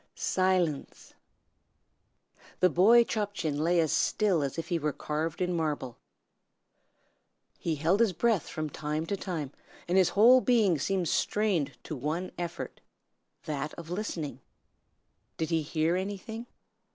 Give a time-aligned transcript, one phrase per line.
[0.15, 1.13] Silence!
[2.59, 5.99] The boy Chop Chin lay as still as if he were carved in marble.
[7.59, 9.51] He held his breath from time to time,
[9.87, 12.81] and his whole being seemed strained to one effort,
[13.45, 14.41] that of listening.
[15.37, 16.47] Did he hear anything?